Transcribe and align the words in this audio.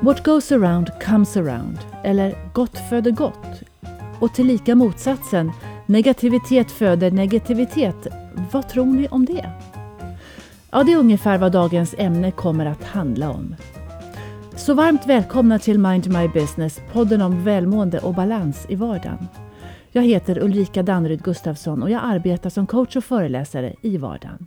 What 0.00 0.24
goes 0.24 0.52
around 0.52 0.90
comes 1.00 1.36
around, 1.36 1.78
eller 2.04 2.52
gott 2.52 2.78
föder 2.90 3.10
gott. 3.10 3.62
Och 4.20 4.34
tillika 4.34 4.74
motsatsen, 4.74 5.52
negativitet 5.86 6.70
föder 6.70 7.10
negativitet. 7.10 8.06
Vad 8.52 8.68
tror 8.68 8.86
ni 8.86 9.08
om 9.08 9.24
det? 9.24 9.50
Ja, 10.70 10.82
det 10.82 10.92
är 10.92 10.96
ungefär 10.96 11.38
vad 11.38 11.52
dagens 11.52 11.94
ämne 11.98 12.30
kommer 12.30 12.66
att 12.66 12.84
handla 12.84 13.30
om. 13.30 13.54
Så 14.56 14.74
varmt 14.74 15.06
välkomna 15.06 15.58
till 15.58 15.78
Mind 15.78 16.06
My 16.06 16.28
Business, 16.28 16.80
podden 16.92 17.22
om 17.22 17.44
välmående 17.44 17.98
och 17.98 18.14
balans 18.14 18.66
i 18.68 18.74
vardagen. 18.74 19.28
Jag 19.92 20.02
heter 20.02 20.42
Ulrika 20.42 20.82
Danneryd 20.82 21.22
Gustafsson 21.22 21.82
och 21.82 21.90
jag 21.90 22.00
arbetar 22.04 22.50
som 22.50 22.66
coach 22.66 22.96
och 22.96 23.04
föreläsare 23.04 23.74
i 23.82 23.96
vardagen. 23.96 24.46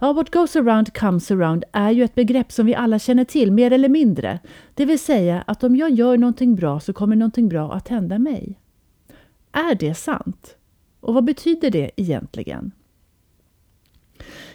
Ja, 0.00 0.12
what 0.12 0.30
goes 0.30 0.56
around 0.56 0.94
comes 0.98 1.30
around 1.30 1.64
är 1.72 1.90
ju 1.90 2.04
ett 2.04 2.14
begrepp 2.14 2.52
som 2.52 2.66
vi 2.66 2.74
alla 2.74 2.98
känner 2.98 3.24
till, 3.24 3.52
mer 3.52 3.70
eller 3.70 3.88
mindre. 3.88 4.38
Det 4.74 4.84
vill 4.84 4.98
säga 4.98 5.44
att 5.46 5.64
om 5.64 5.76
jag 5.76 5.90
gör 5.90 6.16
någonting 6.16 6.54
bra 6.54 6.80
så 6.80 6.92
kommer 6.92 7.16
någonting 7.16 7.48
bra 7.48 7.72
att 7.72 7.88
hända 7.88 8.18
mig. 8.18 8.58
Är 9.52 9.74
det 9.74 9.94
sant? 9.94 10.56
Och 11.00 11.14
vad 11.14 11.24
betyder 11.24 11.70
det 11.70 11.90
egentligen? 11.96 12.72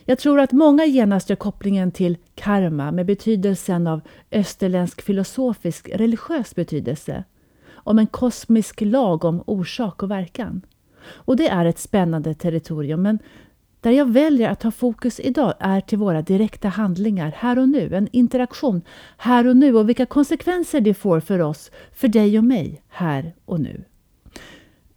Jag 0.06 0.20
tror 0.20 0.40
att 0.40 0.52
många 0.52 0.86
genast 0.86 1.30
gör 1.30 1.36
kopplingen 1.36 1.92
till 1.92 2.18
karma 2.36 2.92
med 2.92 3.06
betydelsen 3.06 3.88
av 3.88 4.02
österländsk 4.32 5.02
filosofisk 5.02 5.90
religiös 5.90 6.56
betydelse. 6.56 7.24
Om 7.72 8.00
en 8.00 8.08
kosmisk 8.08 8.82
lag 8.82 9.26
om 9.26 9.44
orsak 9.46 10.04
och 10.04 10.12
verkan. 10.12 10.62
Och 11.10 11.36
det 11.36 11.48
är 11.48 11.66
ett 11.66 11.80
spännande 11.80 12.34
territorium, 12.34 13.02
men 13.02 13.20
där 13.82 13.92
jag 13.92 14.12
väljer 14.12 14.50
att 14.50 14.64
ha 14.64 14.72
fokus 14.72 15.20
idag 15.20 15.54
är 15.60 15.82
till 15.82 15.98
våra 15.98 16.22
direkta 16.22 16.68
handlingar 16.68 17.34
här 17.38 17.60
och 17.60 17.70
nu, 17.70 17.96
en 17.96 18.08
interaktion 18.12 18.82
här 19.18 19.48
och 19.48 19.58
nu 19.58 19.76
och 19.76 19.90
vilka 19.90 20.06
konsekvenser 20.06 20.82
det 20.82 20.94
får 20.94 21.20
för 21.20 21.40
oss, 21.40 21.72
för 21.94 22.08
dig 22.08 22.38
och 22.38 22.44
mig, 22.44 22.84
här 22.88 23.36
och 23.46 23.60
nu. 23.60 23.84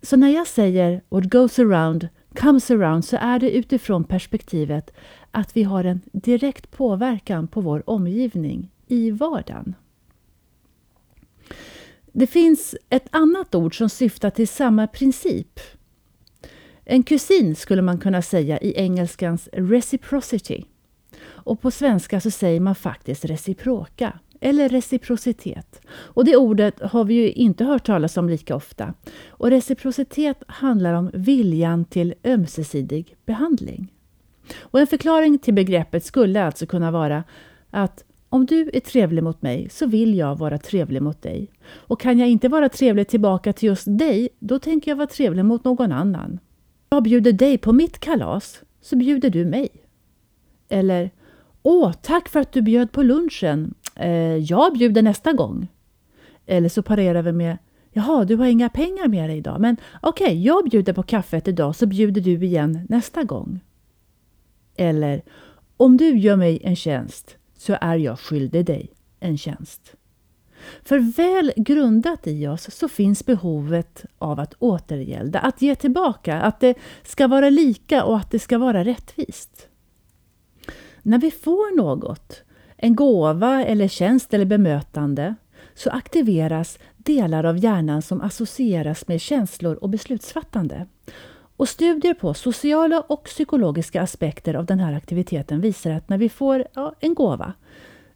Så 0.03 0.17
när 0.17 0.29
jag 0.29 0.47
säger 0.47 1.03
what 1.09 1.25
goes 1.25 1.59
around 1.59 2.09
comes 2.35 2.71
around 2.71 3.05
så 3.05 3.17
är 3.21 3.39
det 3.39 3.51
utifrån 3.51 4.05
perspektivet 4.05 4.91
att 5.31 5.57
vi 5.57 5.63
har 5.63 5.85
en 5.85 6.01
direkt 6.13 6.71
påverkan 6.71 7.49
på 7.49 7.61
vår 7.61 7.91
omgivning 7.91 8.71
i 8.87 9.11
vardagen. 9.11 9.75
Det 12.13 12.27
finns 12.27 12.75
ett 12.89 13.07
annat 13.11 13.55
ord 13.55 13.79
som 13.79 13.89
syftar 13.89 14.31
till 14.31 14.49
samma 14.49 14.87
princip 14.87 15.61
en 16.85 17.03
kusin 17.03 17.57
skulle 17.57 17.83
man 17.83 17.99
kunna 17.99 18.23
säga 18.23 18.59
i 18.59 18.81
engelskans 18.81 19.49
reciprocity. 19.53 20.65
Och 21.25 21.61
på 21.61 21.71
svenska 21.71 22.21
så 22.21 22.31
säger 22.31 22.61
man 22.61 22.75
faktiskt 22.75 23.25
reciproka 23.25 24.19
eller 24.41 24.69
reciprocitet. 24.69 25.81
Och 25.91 26.25
det 26.25 26.37
ordet 26.37 26.81
har 26.81 27.05
vi 27.05 27.15
ju 27.15 27.33
inte 27.33 27.65
hört 27.65 27.87
talas 27.87 28.17
om 28.17 28.29
lika 28.29 28.57
ofta. 28.57 28.95
Och 29.29 29.51
reciprocitet 29.51 30.43
handlar 30.47 30.95
om 30.95 31.11
viljan 31.15 31.85
till 31.85 32.15
ömsesidig 32.25 33.17
behandling. 33.27 33.93
Och 34.61 34.81
en 34.81 34.87
förklaring 34.87 35.39
till 35.39 35.55
begreppet 35.55 36.05
skulle 36.05 36.45
alltså 36.45 36.67
kunna 36.67 36.91
vara 36.91 37.25
att 37.71 38.05
om 38.29 38.47
du 38.47 38.71
är 38.73 38.81
trevlig 38.81 39.23
mot 39.23 39.43
mig 39.43 39.69
så 39.71 39.87
vill 39.87 40.15
jag 40.15 40.39
vara 40.39 40.59
trevlig 40.59 41.03
mot 41.03 41.23
dig. 41.23 41.51
Och 41.75 42.01
kan 42.01 42.19
jag 42.19 42.29
inte 42.29 42.49
vara 42.49 42.69
trevlig 42.69 43.09
tillbaka 43.09 43.53
till 43.53 43.69
just 43.69 43.99
dig, 43.99 44.29
då 44.39 44.59
tänker 44.59 44.91
jag 44.91 44.97
vara 44.97 45.07
trevlig 45.07 45.45
mot 45.45 45.65
någon 45.65 45.93
annan 45.93 46.39
jag 46.93 47.03
bjuder 47.03 47.33
dig 47.33 47.59
på 47.59 47.73
mitt 47.73 47.99
kalas 47.99 48.63
så 48.81 48.97
bjuder 48.97 49.31
du 49.31 49.45
mig. 49.45 49.69
Eller 50.69 51.11
Åh, 51.63 51.93
tack 51.93 52.29
för 52.29 52.41
att 52.41 52.53
du 52.53 52.63
bjöd 52.63 52.93
på 52.93 53.03
lunchen. 53.03 53.75
Eh, 53.97 54.37
jag 54.37 54.73
bjuder 54.73 55.03
nästa 55.03 55.33
gång. 55.33 55.69
Eller 56.47 56.69
så 56.69 56.83
parerar 56.83 57.23
vi 57.23 57.33
med 57.33 57.59
Jaha, 57.93 58.25
du 58.25 58.37
har 58.37 58.47
inga 58.47 58.69
pengar 58.69 59.09
med 59.09 59.31
dig 59.31 59.39
idag, 59.39 59.61
men 59.61 59.77
okej, 60.03 60.27
okay, 60.27 60.43
jag 60.43 60.65
bjuder 60.71 60.93
på 60.93 61.03
kaffet 61.03 61.49
idag 61.49 61.77
så 61.77 61.87
bjuder 61.87 62.21
du 62.21 62.45
igen 62.45 62.87
nästa 62.89 63.25
gång. 63.25 63.61
Eller 64.77 65.23
Om 65.77 65.97
du 65.97 66.19
gör 66.19 66.37
mig 66.37 66.61
en 66.65 66.77
tjänst 66.77 67.37
så 67.57 67.77
är 67.81 67.97
jag 67.97 68.19
skyldig 68.19 68.67
dig 68.67 68.91
en 69.21 69.39
tjänst. 69.39 69.97
För 70.85 70.99
väl 70.99 71.53
grundat 71.57 72.27
i 72.27 72.47
oss 72.47 72.71
så 72.75 72.89
finns 72.89 73.27
behovet 73.27 74.05
av 74.19 74.41
att 74.41 74.55
återgälda, 74.59 75.39
att 75.39 75.63
ge 75.63 75.75
tillbaka, 75.75 76.41
att 76.41 76.61
det 76.61 76.75
ska 77.03 77.29
vara 77.29 77.51
lika 77.51 78.05
och 78.05 78.17
att 78.17 78.31
det 78.31 78.39
ska 78.39 78.59
vara 78.59 78.85
rättvist. 78.85 79.69
När 81.03 81.19
vi 81.19 81.31
får 81.31 81.77
något, 81.77 82.43
en 82.77 82.97
gåva 82.97 83.65
eller 83.65 83.89
tjänst 83.89 84.35
eller 84.35 84.45
bemötande, 84.45 85.35
så 85.75 85.91
aktiveras 85.91 86.79
delar 86.97 87.45
av 87.45 87.59
hjärnan 87.59 88.03
som 88.03 88.21
associeras 88.21 89.09
med 89.09 89.21
känslor 89.21 89.77
och 89.77 89.89
beslutsfattande. 89.89 90.87
Och 91.57 91.69
studier 91.69 92.15
på 92.15 92.35
sociala 92.35 93.01
och 93.01 93.25
psykologiska 93.25 94.03
aspekter 94.03 94.55
av 94.55 94.67
den 94.67 94.79
här 94.79 94.93
aktiviteten 94.93 95.61
visar 95.61 95.91
att 95.91 96.09
när 96.09 96.19
vi 96.19 96.29
får 96.29 96.65
ja, 96.75 96.95
en 97.01 97.15
gåva 97.15 97.53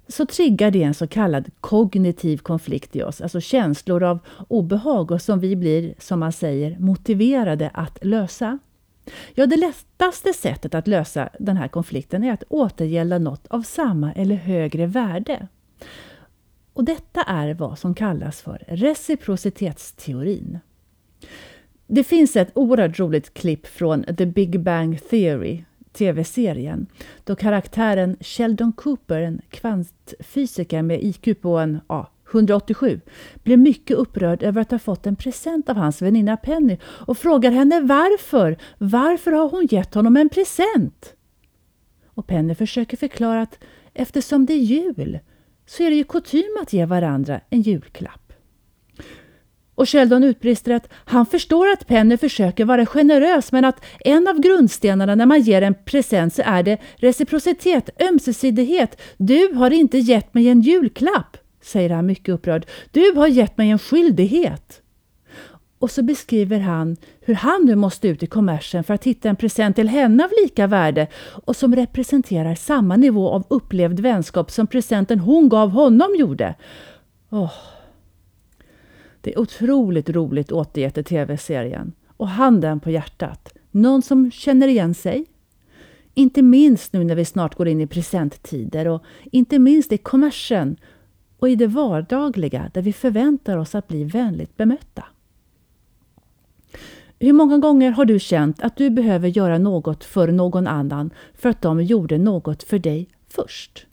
så 0.08 0.26
triggar 0.26 0.70
det 0.70 0.82
en 0.82 0.94
så 0.94 1.06
kallad 1.06 1.50
kognitiv 1.60 2.38
konflikt 2.38 2.96
i 2.96 3.02
oss, 3.02 3.20
alltså 3.20 3.40
känslor 3.40 4.02
av 4.02 4.18
obehag 4.48 5.10
och 5.10 5.22
som 5.22 5.40
vi 5.40 5.56
blir, 5.56 5.94
som 5.98 6.20
man 6.20 6.32
säger, 6.32 6.78
motiverade 6.78 7.70
att 7.74 8.04
lösa. 8.04 8.58
Ja, 9.34 9.46
det 9.46 9.56
lättaste 9.56 10.32
sättet 10.32 10.74
att 10.74 10.86
lösa 10.86 11.28
den 11.38 11.56
här 11.56 11.68
konflikten 11.68 12.24
är 12.24 12.32
att 12.32 12.44
återgälda 12.48 13.18
något 13.18 13.46
av 13.46 13.62
samma 13.62 14.12
eller 14.12 14.36
högre 14.36 14.86
värde. 14.86 15.48
Och 16.72 16.84
detta 16.84 17.22
är 17.22 17.54
vad 17.54 17.78
som 17.78 17.94
kallas 17.94 18.42
för 18.42 18.64
reciprocitetsteorin. 18.68 20.58
Det 21.86 22.04
finns 22.04 22.36
ett 22.36 22.50
oerhört 22.54 22.98
roligt 22.98 23.34
klipp 23.34 23.66
från 23.66 24.04
The 24.16 24.26
Big 24.26 24.60
Bang 24.60 25.00
Theory 25.10 25.64
tv-serien 25.96 26.86
då 27.24 27.36
karaktären 27.36 28.16
Sheldon 28.20 28.72
Cooper, 28.72 29.20
en 29.20 29.40
kvantfysiker 29.50 30.82
med 30.82 31.04
IQ 31.04 31.40
på 31.40 31.58
en 31.58 31.80
ja, 31.88 32.10
187, 32.32 33.00
blir 33.42 33.56
mycket 33.56 33.96
upprörd 33.96 34.42
över 34.42 34.60
att 34.60 34.70
ha 34.70 34.78
fått 34.78 35.06
en 35.06 35.16
present 35.16 35.68
av 35.68 35.76
hans 35.76 36.02
väninna 36.02 36.36
Penny 36.36 36.78
och 36.84 37.18
frågar 37.18 37.50
henne 37.50 37.80
varför. 37.80 38.56
Varför 38.78 39.32
har 39.32 39.48
hon 39.48 39.66
gett 39.70 39.94
honom 39.94 40.16
en 40.16 40.28
present? 40.28 41.14
Och 42.06 42.26
Penny 42.26 42.54
försöker 42.54 42.96
förklara 42.96 43.42
att 43.42 43.58
eftersom 43.94 44.46
det 44.46 44.52
är 44.52 44.58
jul 44.58 45.18
så 45.66 45.82
är 45.82 45.90
det 45.90 45.96
ju 45.96 46.04
kutym 46.04 46.58
att 46.62 46.72
ge 46.72 46.86
varandra 46.86 47.40
en 47.50 47.62
julklapp. 47.62 48.25
Och 49.76 49.88
Sheldon 49.88 50.24
utbrister 50.24 50.72
att 50.72 50.88
han 50.92 51.26
förstår 51.26 51.68
att 51.72 51.86
Penny 51.86 52.16
försöker 52.16 52.64
vara 52.64 52.86
generös 52.86 53.52
men 53.52 53.64
att 53.64 53.84
en 54.04 54.28
av 54.28 54.40
grundstenarna 54.40 55.14
när 55.14 55.26
man 55.26 55.40
ger 55.40 55.62
en 55.62 55.74
present 55.84 56.34
så 56.34 56.42
är 56.44 56.62
det 56.62 56.78
reciprocitet, 56.96 58.02
ömsesidighet. 58.02 59.00
Du 59.16 59.52
har 59.54 59.70
inte 59.70 59.98
gett 59.98 60.34
mig 60.34 60.48
en 60.48 60.60
julklapp, 60.60 61.36
säger 61.62 61.90
han 61.90 62.06
mycket 62.06 62.34
upprörd. 62.34 62.66
Du 62.90 63.12
har 63.16 63.26
gett 63.26 63.58
mig 63.58 63.70
en 63.70 63.78
skyldighet. 63.78 64.82
Och 65.78 65.90
så 65.90 66.02
beskriver 66.02 66.58
han 66.58 66.96
hur 67.20 67.34
han 67.34 67.64
nu 67.64 67.74
måste 67.74 68.08
ut 68.08 68.22
i 68.22 68.26
kommersen 68.26 68.84
för 68.84 68.94
att 68.94 69.04
hitta 69.04 69.28
en 69.28 69.36
present 69.36 69.76
till 69.76 69.88
henne 69.88 70.24
av 70.24 70.30
lika 70.42 70.66
värde 70.66 71.06
och 71.44 71.56
som 71.56 71.76
representerar 71.76 72.54
samma 72.54 72.96
nivå 72.96 73.28
av 73.28 73.44
upplevd 73.50 74.00
vänskap 74.00 74.50
som 74.50 74.66
presenten 74.66 75.20
hon 75.20 75.48
gav 75.48 75.70
honom 75.70 76.14
gjorde. 76.18 76.54
Oh. 77.30 77.75
Det 79.26 79.34
är 79.34 79.38
otroligt 79.38 80.10
roligt 80.10 80.52
återgett 80.52 80.98
i 80.98 81.02
tv-serien. 81.02 81.92
Och 82.16 82.28
handen 82.28 82.80
på 82.80 82.90
hjärtat. 82.90 83.54
Någon 83.70 84.02
som 84.02 84.30
känner 84.30 84.68
igen 84.68 84.94
sig? 84.94 85.26
Inte 86.14 86.42
minst 86.42 86.92
nu 86.92 87.04
när 87.04 87.14
vi 87.14 87.24
snart 87.24 87.54
går 87.54 87.68
in 87.68 87.80
i 87.80 87.86
presenttider 87.86 88.88
och 88.88 89.02
inte 89.24 89.58
minst 89.58 89.92
i 89.92 89.98
kommersen 89.98 90.76
och 91.38 91.48
i 91.48 91.54
det 91.54 91.66
vardagliga 91.66 92.70
där 92.74 92.82
vi 92.82 92.92
förväntar 92.92 93.56
oss 93.56 93.74
att 93.74 93.88
bli 93.88 94.04
vänligt 94.04 94.56
bemötta. 94.56 95.04
Hur 97.18 97.32
många 97.32 97.58
gånger 97.58 97.90
har 97.90 98.04
du 98.04 98.18
känt 98.18 98.62
att 98.62 98.76
du 98.76 98.90
behöver 98.90 99.28
göra 99.28 99.58
något 99.58 100.04
för 100.04 100.32
någon 100.32 100.66
annan 100.66 101.10
för 101.34 101.48
att 101.48 101.62
de 101.62 101.82
gjorde 101.82 102.18
något 102.18 102.62
för 102.62 102.78
dig 102.78 103.08
först? 103.28 103.85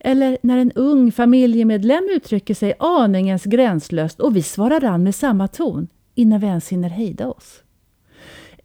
Eller 0.00 0.38
när 0.42 0.58
en 0.58 0.72
ung 0.72 1.12
familjemedlem 1.12 2.08
uttrycker 2.10 2.54
sig 2.54 2.74
aningens 2.78 3.44
gränslöst 3.44 4.20
och 4.20 4.36
vi 4.36 4.42
svarar 4.42 4.84
an 4.84 5.02
med 5.02 5.14
samma 5.14 5.48
ton 5.48 5.88
innan 6.14 6.40
vi 6.40 6.46
ens 6.46 6.68
hinner 6.68 6.88
hejda 6.88 7.28
oss. 7.28 7.62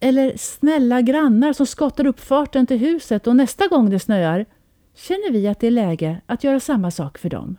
Eller 0.00 0.32
snälla 0.36 1.02
grannar 1.02 1.52
som 1.52 1.66
skottar 1.66 2.06
upp 2.06 2.20
farten 2.20 2.66
till 2.66 2.78
huset 2.78 3.26
och 3.26 3.36
nästa 3.36 3.68
gång 3.68 3.90
det 3.90 3.98
snöar 3.98 4.46
känner 4.94 5.32
vi 5.32 5.48
att 5.48 5.60
det 5.60 5.66
är 5.66 5.70
läge 5.70 6.20
att 6.26 6.44
göra 6.44 6.60
samma 6.60 6.90
sak 6.90 7.18
för 7.18 7.30
dem. 7.30 7.56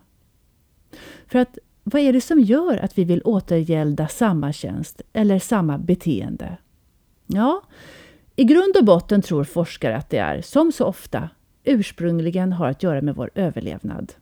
För 1.28 1.40
att 1.40 1.58
vad 1.84 2.02
är 2.02 2.14
det 2.14 2.22
som 2.22 2.40
gör 2.40 2.78
att 2.78 2.98
vi 2.98 3.04
vill 3.04 3.22
återgälda 3.26 4.08
samma 4.08 4.54
tjänst 4.54 5.02
eller 5.14 5.40
samma 5.40 5.78
beteende? 5.78 6.58
Ja, 7.28 7.62
i 8.36 8.44
grund 8.44 8.78
och 8.78 8.86
botten 8.86 9.22
tror 9.22 9.44
forskare 9.44 9.98
att 9.98 10.10
det 10.10 10.18
är, 10.18 10.42
som 10.42 10.72
så 10.72 10.86
ofta, 10.86 11.30
ursprungligen 11.66 12.54
har 12.54 12.68
att 12.68 12.84
göra 12.84 13.02
med 13.02 13.16
vår 13.16 13.30
överlevnad. 13.36 14.14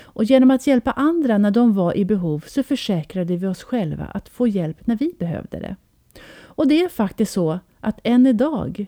Och 0.00 0.24
genom 0.24 0.50
att 0.50 0.66
hjälpa 0.66 0.90
andra 0.90 1.38
när 1.38 1.50
de 1.50 1.74
var 1.74 1.96
i 1.96 2.04
behov 2.04 2.44
så 2.46 2.62
försäkrade 2.62 3.36
vi 3.36 3.46
oss 3.46 3.62
själva 3.62 4.04
att 4.04 4.28
få 4.28 4.48
hjälp 4.48 4.86
när 4.86 4.96
vi 4.96 5.14
behövde 5.18 5.58
det. 5.58 5.76
Och 6.34 6.68
det 6.68 6.84
är 6.84 6.88
faktiskt 6.88 7.32
så 7.32 7.58
att 7.80 8.00
än 8.04 8.26
idag 8.26 8.86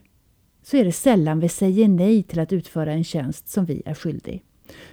så 0.62 0.76
är 0.76 0.84
det 0.84 0.93
sällan 0.93 1.40
vi 1.40 1.49
säger 1.49 1.88
nej 1.88 2.22
till 2.22 2.40
att 2.40 2.52
utföra 2.52 2.93
en 2.93 3.05
tjänst 3.05 3.49
som 3.49 3.64
vi 3.64 3.82
är 3.84 3.94
skyldig. 3.94 4.43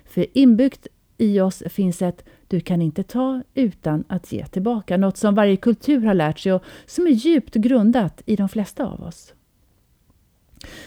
För 0.05 0.25
inbyggt 0.33 0.87
i 1.17 1.39
oss 1.39 1.63
finns 1.69 2.01
ett 2.01 2.25
du 2.47 2.59
kan 2.59 2.81
inte 2.81 3.03
ta 3.03 3.41
utan 3.53 4.03
att 4.07 4.31
ge 4.31 4.45
tillbaka, 4.45 4.97
något 4.97 5.17
som 5.17 5.35
varje 5.35 5.57
kultur 5.57 6.05
har 6.05 6.13
lärt 6.13 6.39
sig 6.39 6.53
och 6.53 6.63
som 6.85 7.07
är 7.07 7.11
djupt 7.11 7.55
grundat 7.55 8.21
i 8.25 8.35
de 8.35 8.49
flesta 8.49 8.85
av 8.85 9.03
oss. 9.03 9.33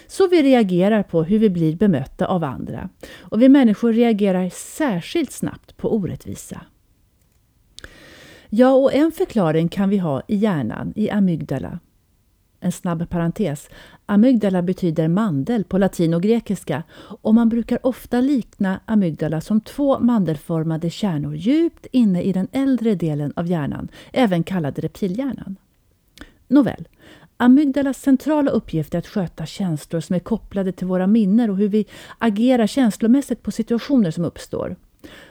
Så 0.06 0.28
vi 0.28 0.42
reagerar 0.42 1.02
på 1.02 1.22
hur 1.22 1.38
vi 1.38 1.50
blir 1.50 1.76
bemötta 1.76 2.26
av 2.26 2.44
andra. 2.44 2.88
Och 3.20 3.42
vi 3.42 3.48
människor 3.48 3.92
reagerar 3.92 4.48
särskilt 4.48 5.32
snabbt 5.32 5.76
på 5.76 5.94
orättvisa. 5.94 6.60
Ja, 8.48 8.72
och 8.72 8.94
en 8.94 9.12
förklaring 9.12 9.68
kan 9.68 9.88
vi 9.88 9.98
ha 9.98 10.22
i 10.28 10.36
hjärnan, 10.36 10.92
i 10.96 11.10
amygdala. 11.10 11.78
En 12.60 12.72
snabb 12.72 13.10
parentes. 13.10 13.68
Amygdala 14.06 14.62
betyder 14.62 15.08
mandel 15.08 15.64
på 15.64 15.78
latin 15.78 16.14
och 16.14 16.22
grekiska 16.22 16.82
och 16.96 17.34
man 17.34 17.48
brukar 17.48 17.86
ofta 17.86 18.20
likna 18.20 18.80
amygdala 18.84 19.40
som 19.40 19.60
två 19.60 19.98
mandelformade 19.98 20.90
kärnor 20.90 21.36
djupt 21.36 21.86
inne 21.92 22.22
i 22.22 22.32
den 22.32 22.48
äldre 22.52 22.94
delen 22.94 23.32
av 23.36 23.46
hjärnan, 23.46 23.88
även 24.12 24.44
kallad 24.44 24.78
reptilhjärnan. 24.78 25.56
Nåväl, 26.48 26.88
Amygdalas 27.36 28.02
centrala 28.02 28.50
uppgift 28.50 28.94
är 28.94 28.98
att 28.98 29.06
sköta 29.06 29.46
känslor 29.46 30.00
som 30.00 30.16
är 30.16 30.20
kopplade 30.20 30.72
till 30.72 30.86
våra 30.86 31.06
minnen 31.06 31.50
och 31.50 31.56
hur 31.56 31.69
vi 31.69 31.86
agerar 32.19 32.66
känslomässigt 32.66 33.42
på 33.42 33.50
situationer 33.50 34.10
som 34.10 34.25
uppstår. 34.25 34.76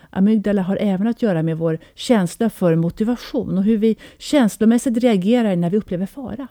Amygdala 0.10 0.62
har 0.62 0.78
även 0.82 1.08
att 1.08 1.22
göra 1.22 1.44
med 1.44 1.58
vår 1.58 1.80
känsla 1.96 2.50
för 2.50 2.76
motivation 2.76 3.58
och 3.58 3.64
hur 3.64 3.78
vi 3.78 3.98
känslomässigt 4.18 4.98
reagerar 4.98 5.56
när 5.56 5.70
vi 5.70 5.78
upplever 5.78 6.06
fara. 6.06 6.48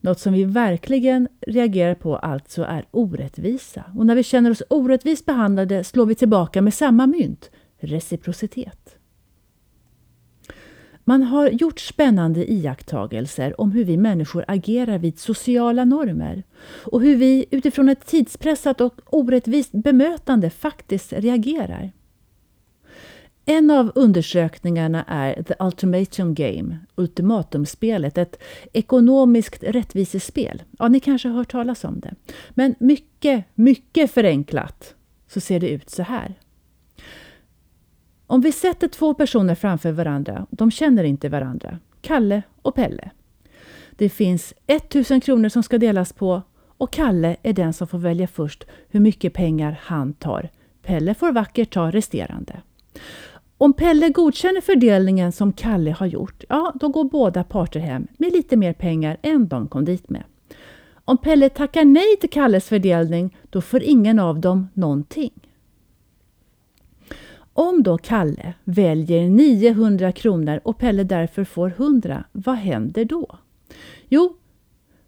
Något 0.00 0.20
som 0.20 0.32
vi 0.32 0.44
verkligen 0.44 1.28
reagerar 1.46 1.94
på 1.94 2.16
alltså 2.16 2.62
är 2.62 2.84
orättvisa. 2.90 3.84
Och 3.96 4.06
när 4.06 4.14
vi 4.14 4.22
känner 4.22 4.50
oss 4.50 4.62
orättvist 4.68 5.26
behandlade 5.26 5.84
slår 5.84 6.06
vi 6.06 6.14
tillbaka 6.14 6.62
med 6.62 6.74
samma 6.74 7.06
mynt, 7.06 7.50
reciprocitet. 7.78 8.99
Man 11.04 11.22
har 11.22 11.48
gjort 11.48 11.80
spännande 11.80 12.52
iakttagelser 12.52 13.60
om 13.60 13.72
hur 13.72 13.84
vi 13.84 13.96
människor 13.96 14.44
agerar 14.48 14.98
vid 14.98 15.18
sociala 15.18 15.84
normer 15.84 16.42
och 16.84 17.00
hur 17.00 17.16
vi 17.16 17.46
utifrån 17.50 17.88
ett 17.88 18.06
tidspressat 18.06 18.80
och 18.80 19.00
orättvist 19.06 19.72
bemötande 19.72 20.50
faktiskt 20.50 21.12
reagerar. 21.12 21.92
En 23.44 23.70
av 23.70 23.92
undersökningarna 23.94 25.04
är 25.08 25.42
The 25.42 25.54
Ultimatum 25.60 26.34
Game, 26.34 26.78
ultimatumspelet, 26.94 28.18
ett 28.18 28.42
ekonomiskt 28.72 29.62
rättvisespel. 29.62 30.62
Ja, 30.78 30.88
ni 30.88 31.00
kanske 31.00 31.28
har 31.28 31.36
hört 31.36 31.52
talas 31.52 31.84
om 31.84 32.00
det. 32.00 32.14
Men 32.50 32.74
mycket, 32.78 33.44
mycket 33.54 34.10
förenklat 34.10 34.94
så 35.28 35.40
ser 35.40 35.60
det 35.60 35.68
ut 35.68 35.90
så 35.90 36.02
här. 36.02 36.34
Om 38.30 38.40
vi 38.40 38.52
sätter 38.52 38.88
två 38.88 39.14
personer 39.14 39.54
framför 39.54 39.92
varandra, 39.92 40.46
de 40.50 40.70
känner 40.70 41.04
inte 41.04 41.28
varandra, 41.28 41.78
Kalle 42.00 42.42
och 42.62 42.74
Pelle. 42.74 43.10
Det 43.90 44.08
finns 44.08 44.54
1000 44.66 45.20
kronor 45.20 45.48
som 45.48 45.62
ska 45.62 45.78
delas 45.78 46.12
på 46.12 46.42
och 46.78 46.92
Kalle 46.92 47.36
är 47.42 47.52
den 47.52 47.72
som 47.72 47.86
får 47.86 47.98
välja 47.98 48.26
först 48.26 48.64
hur 48.88 49.00
mycket 49.00 49.32
pengar 49.32 49.80
han 49.82 50.12
tar. 50.12 50.50
Pelle 50.82 51.14
får 51.14 51.32
vackert 51.32 51.72
ta 51.72 51.90
resterande. 51.90 52.60
Om 53.58 53.72
Pelle 53.72 54.08
godkänner 54.08 54.60
fördelningen 54.60 55.32
som 55.32 55.52
Kalle 55.52 55.90
har 55.90 56.06
gjort, 56.06 56.44
ja, 56.48 56.72
då 56.80 56.88
går 56.88 57.04
båda 57.04 57.44
parter 57.44 57.80
hem 57.80 58.06
med 58.18 58.32
lite 58.32 58.56
mer 58.56 58.72
pengar 58.72 59.16
än 59.22 59.48
de 59.48 59.68
kom 59.68 59.84
dit 59.84 60.10
med. 60.10 60.22
Om 61.04 61.18
Pelle 61.18 61.48
tackar 61.48 61.84
nej 61.84 62.16
till 62.20 62.30
Kalles 62.30 62.68
fördelning, 62.68 63.36
då 63.50 63.60
får 63.60 63.82
ingen 63.82 64.18
av 64.18 64.40
dem 64.40 64.68
någonting. 64.74 65.39
Om 67.60 67.82
då 67.82 67.98
Kalle 67.98 68.54
väljer 68.64 69.28
900 69.28 70.12
kronor 70.12 70.60
och 70.64 70.78
Pelle 70.78 71.04
därför 71.04 71.44
får 71.44 71.68
100, 71.68 72.24
vad 72.32 72.56
händer 72.56 73.04
då? 73.04 73.38
Jo, 74.08 74.36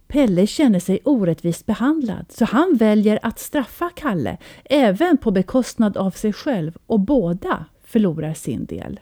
Pelle 0.06 0.46
känner 0.46 0.80
sig 0.80 1.00
orättvist 1.04 1.66
behandlad 1.66 2.26
så 2.28 2.44
han 2.44 2.76
väljer 2.76 3.18
att 3.22 3.38
straffa 3.38 3.90
Kalle, 3.96 4.38
även 4.64 5.16
på 5.16 5.30
bekostnad 5.30 5.96
av 5.96 6.10
sig 6.10 6.32
själv 6.32 6.76
och 6.86 7.00
båda 7.00 7.64
förlorar 7.84 8.34
sin 8.34 8.64
del. 8.64 9.00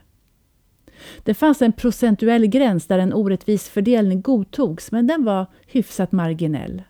Det 1.25 1.35
fanns 1.35 1.62
en 1.62 1.73
procentuell 1.73 2.47
gräns 2.47 2.87
där 2.87 2.99
en 2.99 3.12
orättvis 3.12 3.69
fördelning 3.69 4.23
godtogs 4.23 4.93
men 4.93 5.06
den 5.06 5.25
var 5.25 5.47
hyfsat 5.67 6.12
marginell. 6.12 6.82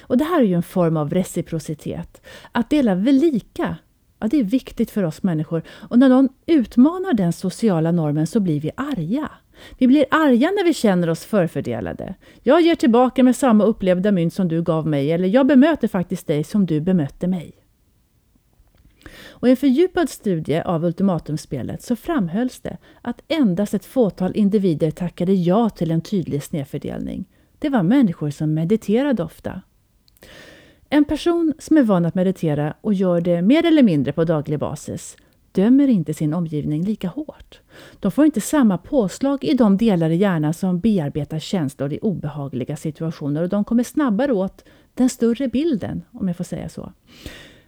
Och 0.00 0.18
Det 0.18 0.24
här 0.24 0.40
är 0.40 0.44
ju 0.44 0.54
en 0.54 0.62
form 0.62 0.96
av 0.96 1.10
reciprocitet. 1.10 2.26
Att 2.52 2.70
dela 2.70 2.94
väl 2.94 3.14
lika 3.14 3.76
Ja, 4.18 4.28
det 4.28 4.40
är 4.40 4.44
viktigt 4.44 4.90
för 4.90 5.02
oss 5.02 5.22
människor. 5.22 5.62
Och 5.68 5.98
när 5.98 6.08
någon 6.08 6.28
utmanar 6.46 7.12
den 7.12 7.32
sociala 7.32 7.92
normen 7.92 8.26
så 8.26 8.40
blir 8.40 8.60
vi 8.60 8.70
arga. 8.76 9.30
Vi 9.78 9.86
blir 9.86 10.04
arga 10.10 10.50
när 10.50 10.64
vi 10.64 10.74
känner 10.74 11.10
oss 11.10 11.24
förfördelade. 11.24 12.14
Jag 12.42 12.60
ger 12.60 12.74
tillbaka 12.74 13.22
med 13.22 13.36
samma 13.36 13.64
upplevda 13.64 14.12
mynt 14.12 14.34
som 14.34 14.48
du 14.48 14.62
gav 14.62 14.86
mig, 14.86 15.12
eller 15.12 15.28
jag 15.28 15.46
bemöter 15.46 15.88
faktiskt 15.88 16.26
dig 16.26 16.44
som 16.44 16.66
du 16.66 16.80
bemötte 16.80 17.26
mig. 17.26 17.52
Och 19.40 19.48
I 19.48 19.50
en 19.50 19.56
fördjupad 19.56 20.10
studie 20.10 20.60
av 20.60 20.84
ultimatumspelet 20.84 21.82
så 21.82 21.96
framhölls 21.96 22.60
det 22.60 22.76
att 23.02 23.22
endast 23.28 23.74
ett 23.74 23.84
fåtal 23.84 24.36
individer 24.36 24.90
tackade 24.90 25.32
ja 25.32 25.70
till 25.70 25.90
en 25.90 26.00
tydlig 26.00 26.42
snedfördelning. 26.42 27.24
Det 27.58 27.68
var 27.68 27.82
människor 27.82 28.30
som 28.30 28.54
mediterade 28.54 29.22
ofta. 29.22 29.62
En 30.90 31.04
person 31.04 31.54
som 31.58 31.76
är 31.76 31.82
van 31.82 32.06
att 32.06 32.14
meditera 32.14 32.74
och 32.80 32.94
gör 32.94 33.20
det 33.20 33.42
mer 33.42 33.66
eller 33.66 33.82
mindre 33.82 34.12
på 34.12 34.24
daglig 34.24 34.58
basis 34.58 35.16
dömer 35.52 35.88
inte 35.88 36.14
sin 36.14 36.34
omgivning 36.34 36.84
lika 36.84 37.08
hårt. 37.08 37.60
De 38.00 38.12
får 38.12 38.24
inte 38.24 38.40
samma 38.40 38.78
påslag 38.78 39.44
i 39.44 39.54
de 39.54 39.76
delar 39.76 40.10
i 40.10 40.16
hjärnan 40.16 40.54
som 40.54 40.80
bearbetar 40.80 41.38
känslor 41.38 41.92
i 41.92 41.98
obehagliga 42.02 42.76
situationer 42.76 43.42
och 43.42 43.48
de 43.48 43.64
kommer 43.64 43.82
snabbare 43.82 44.32
åt 44.32 44.64
den 44.94 45.08
större 45.08 45.48
bilden, 45.48 46.02
om 46.12 46.28
jag 46.28 46.36
får 46.36 46.44
säga 46.44 46.68
så. 46.68 46.92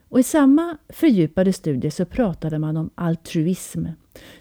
Och 0.08 0.20
I 0.20 0.22
samma 0.22 0.76
fördjupade 0.88 1.52
studie 1.52 1.90
så 1.90 2.04
pratade 2.04 2.58
man 2.58 2.76
om 2.76 2.90
altruism. 2.94 3.86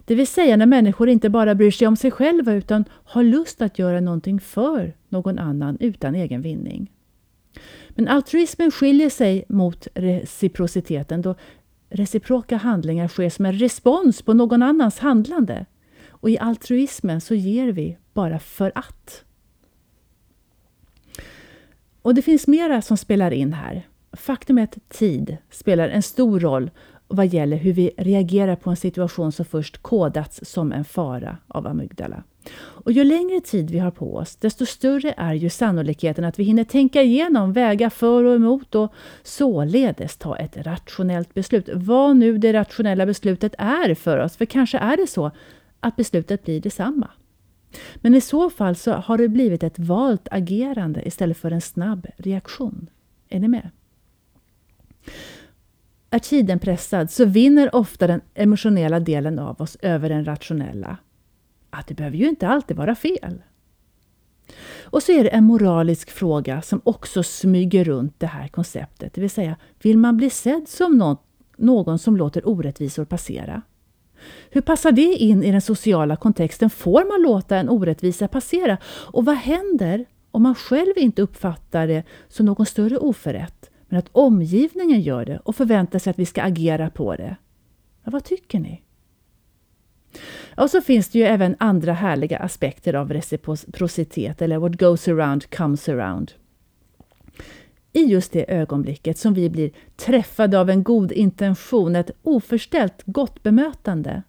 Det 0.05 0.15
vill 0.15 0.27
säga 0.27 0.57
när 0.57 0.65
människor 0.65 1.09
inte 1.09 1.29
bara 1.29 1.55
bryr 1.55 1.71
sig 1.71 1.87
om 1.87 1.95
sig 1.95 2.11
själva 2.11 2.53
utan 2.53 2.85
har 2.89 3.23
lust 3.23 3.61
att 3.61 3.79
göra 3.79 3.99
någonting 3.99 4.39
för 4.39 4.93
någon 5.09 5.39
annan 5.39 5.77
utan 5.79 6.15
egen 6.15 6.41
vinning. 6.41 6.91
Men 7.89 8.07
altruismen 8.07 8.71
skiljer 8.71 9.09
sig 9.09 9.45
mot 9.49 9.87
reciprociteten 9.95 11.21
då 11.21 11.35
reciproka 11.89 12.57
handlingar 12.57 13.07
sker 13.07 13.29
som 13.29 13.45
en 13.45 13.53
respons 13.53 14.21
på 14.21 14.33
någon 14.33 14.63
annans 14.63 14.99
handlande. 14.99 15.65
Och 16.09 16.29
i 16.29 16.37
altruismen 16.37 17.21
så 17.21 17.35
ger 17.35 17.71
vi 17.71 17.97
bara 18.13 18.39
för 18.39 18.71
att. 18.75 19.23
Och 22.01 22.15
det 22.15 22.21
finns 22.21 22.47
mera 22.47 22.81
som 22.81 22.97
spelar 22.97 23.31
in 23.31 23.53
här. 23.53 23.87
Faktum 24.13 24.57
är 24.57 24.63
att 24.63 24.89
tid 24.89 25.37
spelar 25.49 25.89
en 25.89 26.03
stor 26.03 26.39
roll 26.39 26.71
vad 27.07 27.27
gäller 27.27 27.57
hur 27.57 27.73
vi 27.73 27.91
reagerar 27.97 28.55
på 28.55 28.69
en 28.69 28.75
situation 28.75 29.31
som 29.31 29.45
först 29.45 29.77
kodats 29.77 30.39
som 30.43 30.71
en 30.71 30.85
fara 30.85 31.37
av 31.47 31.67
amygdala. 31.67 32.23
Och 32.57 32.91
ju 32.91 33.03
längre 33.03 33.41
tid 33.41 33.69
vi 33.69 33.79
har 33.79 33.91
på 33.91 34.15
oss, 34.15 34.35
desto 34.35 34.65
större 34.65 35.13
är 35.17 35.33
ju 35.33 35.49
sannolikheten 35.49 36.25
att 36.25 36.39
vi 36.39 36.43
hinner 36.43 36.63
tänka 36.63 37.01
igenom, 37.01 37.53
väga 37.53 37.89
för 37.89 38.23
och 38.23 38.35
emot 38.35 38.75
och 38.75 38.93
således 39.23 40.17
ta 40.17 40.37
ett 40.37 40.57
rationellt 40.57 41.33
beslut. 41.33 41.69
Vad 41.73 42.15
nu 42.15 42.37
det 42.37 42.53
rationella 42.53 43.05
beslutet 43.05 43.55
är 43.57 43.95
för 43.95 44.17
oss, 44.17 44.37
för 44.37 44.45
kanske 44.45 44.77
är 44.77 44.97
det 44.97 45.07
så 45.07 45.31
att 45.79 45.95
beslutet 45.95 46.43
blir 46.43 46.61
detsamma. 46.61 47.07
Men 47.95 48.15
i 48.15 48.21
så 48.21 48.49
fall 48.49 48.75
så 48.75 48.91
har 48.91 49.17
det 49.17 49.27
blivit 49.27 49.63
ett 49.63 49.79
valt 49.79 50.27
agerande 50.31 51.07
istället 51.07 51.37
för 51.37 51.51
en 51.51 51.61
snabb 51.61 52.07
reaktion. 52.17 52.89
Är 53.29 53.39
ni 53.39 53.47
med? 53.47 53.69
Är 56.09 56.19
tiden 56.19 56.59
pressad 56.59 57.11
så 57.11 57.25
vinner 57.25 57.75
ofta 57.75 58.07
den 58.07 58.21
emotionella 58.33 58.99
delen 58.99 59.39
av 59.39 59.61
oss 59.61 59.77
över 59.81 60.09
den 60.09 60.25
rationella. 60.25 60.97
Att 61.69 61.87
det 61.87 61.93
behöver 61.93 62.17
ju 62.17 62.29
inte 62.29 62.47
alltid 62.47 62.77
vara 62.77 62.95
fel. 62.95 63.41
Och 64.83 65.03
så 65.03 65.11
är 65.11 65.23
det 65.23 65.29
en 65.29 65.43
moralisk 65.43 66.09
fråga 66.09 66.61
som 66.61 66.81
också 66.83 67.23
smyger 67.23 67.83
runt 67.83 68.19
det 68.19 68.27
här 68.27 68.47
konceptet. 68.47 69.13
Det 69.13 69.21
vill 69.21 69.29
säga, 69.29 69.55
vill 69.81 69.97
man 69.97 70.17
bli 70.17 70.29
sedd 70.29 70.67
som 70.67 70.97
någon, 70.97 71.17
någon 71.57 71.99
som 71.99 72.17
låter 72.17 72.47
orättvisor 72.47 73.05
passera? 73.05 73.61
Hur 74.49 74.61
passar 74.61 74.91
det 74.91 75.01
in 75.01 75.43
i 75.43 75.51
den 75.51 75.61
sociala 75.61 76.15
kontexten? 76.15 76.69
Får 76.69 77.05
man 77.07 77.21
låta 77.21 77.57
en 77.57 77.69
orättvisa 77.69 78.27
passera? 78.27 78.77
Och 78.85 79.25
vad 79.25 79.35
händer 79.35 80.05
om 80.31 80.43
man 80.43 80.55
själv 80.55 80.93
inte 80.97 81.21
uppfattar 81.21 81.87
det 81.87 82.03
som 82.27 82.45
någon 82.45 82.65
större 82.65 82.97
oförrätt? 82.97 83.69
men 83.89 83.99
att 83.99 84.09
omgivningen 84.11 85.01
gör 85.01 85.25
det 85.25 85.39
och 85.39 85.55
förväntar 85.55 85.99
sig 85.99 86.11
att 86.11 86.19
vi 86.19 86.25
ska 86.25 86.41
agera 86.41 86.89
på 86.89 87.15
det. 87.15 87.35
Ja, 88.03 88.11
vad 88.11 88.23
tycker 88.23 88.59
ni? 88.59 88.83
Och 90.55 90.69
så 90.69 90.81
finns 90.81 91.09
det 91.09 91.19
ju 91.19 91.25
även 91.25 91.55
andra 91.59 91.93
härliga 91.93 92.37
aspekter 92.37 92.93
av 92.93 93.13
reciprocitet, 93.13 94.41
eller 94.41 94.57
what 94.57 94.79
goes 94.79 95.07
around 95.07 95.49
comes 95.49 95.89
around. 95.89 96.31
I 97.93 98.03
just 98.03 98.31
det 98.31 98.51
ögonblicket 98.53 99.17
som 99.17 99.33
vi 99.33 99.49
blir 99.49 99.71
träffade 99.95 100.59
av 100.59 100.69
en 100.69 100.83
god 100.83 101.11
intention, 101.11 101.95
ett 101.95 102.11
oförställt 102.23 103.03
gott 103.05 103.43
bemötande, 103.43 104.23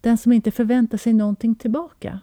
den 0.00 0.18
som 0.18 0.32
inte 0.32 0.50
förväntar 0.50 0.98
sig 0.98 1.12
någonting 1.12 1.54
tillbaka, 1.54 2.20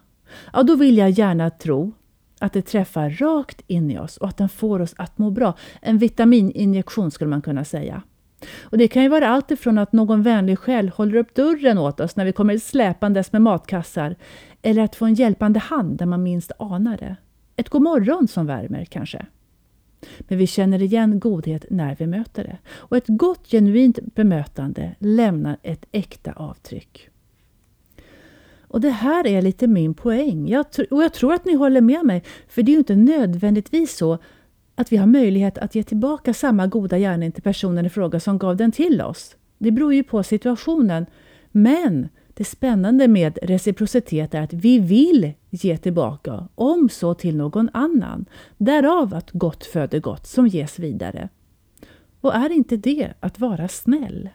ja, 0.52 0.62
då 0.62 0.76
vill 0.76 0.98
jag 0.98 1.10
gärna 1.10 1.50
tro 1.50 1.92
att 2.38 2.52
det 2.52 2.62
träffar 2.62 3.10
rakt 3.10 3.62
in 3.66 3.90
i 3.90 3.98
oss 3.98 4.16
och 4.16 4.28
att 4.28 4.36
den 4.36 4.48
får 4.48 4.80
oss 4.80 4.94
att 4.96 5.18
må 5.18 5.30
bra. 5.30 5.54
En 5.80 5.98
vitamininjektion 5.98 7.10
skulle 7.10 7.30
man 7.30 7.42
kunna 7.42 7.64
säga. 7.64 8.02
Och 8.60 8.78
Det 8.78 8.88
kan 8.88 9.02
ju 9.02 9.08
vara 9.08 9.28
allt 9.28 9.50
ifrån 9.50 9.78
att 9.78 9.92
någon 9.92 10.22
vänlig 10.22 10.58
själ 10.58 10.88
håller 10.88 11.16
upp 11.16 11.34
dörren 11.34 11.78
åt 11.78 12.00
oss 12.00 12.16
när 12.16 12.24
vi 12.24 12.32
kommer 12.32 12.58
släpandes 12.58 13.32
med 13.32 13.42
matkassar, 13.42 14.16
eller 14.62 14.82
att 14.82 14.96
få 14.96 15.04
en 15.04 15.14
hjälpande 15.14 15.58
hand 15.58 15.98
där 15.98 16.06
man 16.06 16.22
minst 16.22 16.52
anar 16.58 16.96
det. 16.96 17.16
Ett 17.56 17.68
god 17.68 17.82
morgon 17.82 18.28
som 18.28 18.46
värmer 18.46 18.84
kanske. 18.84 19.26
Men 20.18 20.38
vi 20.38 20.46
känner 20.46 20.82
igen 20.82 21.20
godhet 21.20 21.64
när 21.70 21.96
vi 21.98 22.06
möter 22.06 22.44
det. 22.44 22.58
Och 22.70 22.96
ett 22.96 23.08
gott, 23.08 23.50
genuint 23.50 23.98
bemötande 24.14 24.94
lämnar 24.98 25.56
ett 25.62 25.86
äkta 25.92 26.32
avtryck. 26.32 27.08
Och 28.70 28.80
det 28.80 28.90
här 28.90 29.26
är 29.26 29.42
lite 29.42 29.66
min 29.66 29.94
poäng. 29.94 30.48
Jag 30.48 30.66
och 30.90 31.02
jag 31.02 31.12
tror 31.12 31.32
att 31.34 31.44
ni 31.44 31.54
håller 31.54 31.80
med 31.80 32.04
mig, 32.04 32.22
för 32.48 32.62
det 32.62 32.70
är 32.70 32.72
ju 32.72 32.78
inte 32.78 32.96
nödvändigtvis 32.96 33.96
så 33.96 34.18
att 34.80 34.92
vi 34.92 34.96
har 34.96 35.06
möjlighet 35.06 35.58
att 35.58 35.74
ge 35.74 35.82
tillbaka 35.82 36.34
samma 36.34 36.66
goda 36.66 36.98
gärning 36.98 37.32
till 37.32 37.42
personen 37.42 37.86
i 37.86 37.88
fråga 37.88 38.20
som 38.20 38.38
gav 38.38 38.56
den 38.56 38.72
till 38.72 39.00
oss. 39.00 39.36
Det 39.58 39.70
beror 39.70 39.94
ju 39.94 40.02
på 40.02 40.22
situationen. 40.22 41.06
Men 41.50 42.08
det 42.34 42.44
spännande 42.44 43.08
med 43.08 43.38
reciprocitet 43.42 44.34
är 44.34 44.42
att 44.42 44.52
vi 44.52 44.78
vill 44.78 45.32
ge 45.50 45.76
tillbaka, 45.76 46.48
om 46.54 46.88
så 46.88 47.14
till 47.14 47.36
någon 47.36 47.68
annan. 47.72 48.26
Därav 48.58 49.14
att 49.14 49.30
gott 49.30 49.64
föder 49.64 50.00
gott 50.00 50.26
som 50.26 50.46
ges 50.46 50.78
vidare. 50.78 51.28
Och 52.20 52.34
är 52.34 52.50
inte 52.50 52.76
det 52.76 53.08
att 53.20 53.40
vara 53.40 53.68
snäll? 53.68 54.28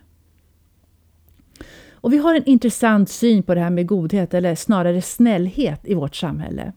Och 1.92 2.14
Vi 2.14 2.18
har 2.18 2.36
en 2.36 2.46
intressant 2.46 3.10
syn 3.10 3.44
på 3.44 3.56
det 3.56 3.62
här 3.62 3.70
med 3.70 3.88
godhet, 3.88 4.34
eller 4.34 4.56
snarare 4.56 5.02
snällhet, 5.02 5.82
i 5.84 5.94
vårt 5.94 6.16
samhälle. 6.16 6.74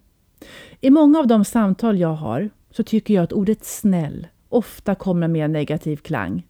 I 0.81 0.91
många 0.91 1.19
av 1.19 1.27
de 1.27 1.45
samtal 1.45 1.99
jag 1.99 2.15
har 2.15 2.51
så 2.71 2.83
tycker 2.83 3.15
jag 3.15 3.25
att 3.25 3.33
ordet 3.33 3.65
snäll 3.65 4.27
ofta 4.49 4.95
kommer 4.95 5.29
med 5.29 5.45
en 5.45 5.53
negativ 5.53 5.97
klang. 5.97 6.47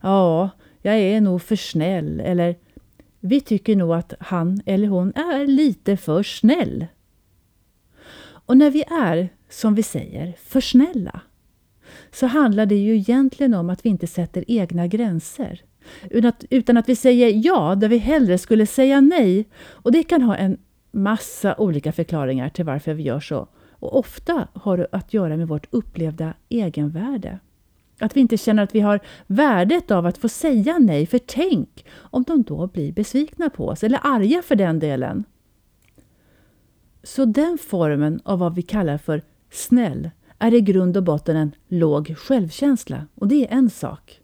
Ja, 0.00 0.50
jag 0.82 0.98
är 0.98 1.20
nog 1.20 1.42
för 1.42 1.56
snäll, 1.56 2.20
eller 2.20 2.56
vi 3.20 3.40
tycker 3.40 3.76
nog 3.76 3.92
att 3.92 4.14
han 4.20 4.62
eller 4.66 4.88
hon 4.88 5.12
är 5.14 5.46
lite 5.46 5.96
för 5.96 6.22
snäll. 6.22 6.86
Och 8.24 8.56
när 8.56 8.70
vi 8.70 8.84
är, 8.90 9.28
som 9.48 9.74
vi 9.74 9.82
säger, 9.82 10.36
för 10.38 10.60
snälla 10.60 11.20
så 12.10 12.26
handlar 12.26 12.66
det 12.66 12.74
ju 12.74 12.96
egentligen 12.96 13.54
om 13.54 13.70
att 13.70 13.84
vi 13.84 13.88
inte 13.88 14.06
sätter 14.06 14.44
egna 14.48 14.86
gränser. 14.86 15.62
Utan 16.50 16.76
att 16.76 16.88
vi 16.88 16.96
säger 16.96 17.40
ja 17.44 17.74
där 17.74 17.88
vi 17.88 17.98
hellre 17.98 18.38
skulle 18.38 18.66
säga 18.66 19.00
nej. 19.00 19.48
Och 19.54 19.92
det 19.92 20.02
kan 20.02 20.22
ha 20.22 20.36
en 20.36 20.58
massa 20.90 21.54
olika 21.58 21.92
förklaringar 21.92 22.48
till 22.48 22.64
varför 22.64 22.94
vi 22.94 23.02
gör 23.02 23.20
så. 23.20 23.48
Och 23.82 23.98
ofta 23.98 24.48
har 24.52 24.76
det 24.76 24.86
att 24.92 25.14
göra 25.14 25.36
med 25.36 25.48
vårt 25.48 25.66
upplevda 25.70 26.34
egenvärde. 26.48 27.38
Att 28.00 28.16
vi 28.16 28.20
inte 28.20 28.36
känner 28.36 28.62
att 28.62 28.74
vi 28.74 28.80
har 28.80 29.00
värdet 29.26 29.90
av 29.90 30.06
att 30.06 30.18
få 30.18 30.28
säga 30.28 30.78
nej, 30.78 31.06
för 31.06 31.18
tänk 31.18 31.86
om 31.98 32.22
de 32.22 32.42
då 32.42 32.66
blir 32.66 32.92
besvikna 32.92 33.50
på 33.50 33.68
oss, 33.68 33.84
eller 33.84 34.00
arga 34.02 34.42
för 34.42 34.56
den 34.56 34.78
delen. 34.78 35.24
Så 37.02 37.24
den 37.24 37.58
formen 37.58 38.20
av 38.24 38.38
vad 38.38 38.54
vi 38.54 38.62
kallar 38.62 38.98
för 38.98 39.22
snäll 39.50 40.10
är 40.38 40.54
i 40.54 40.60
grund 40.60 40.96
och 40.96 41.02
botten 41.02 41.36
en 41.36 41.52
låg 41.68 42.14
självkänsla, 42.16 43.06
och 43.14 43.28
det 43.28 43.46
är 43.46 43.56
en 43.56 43.70
sak. 43.70 44.20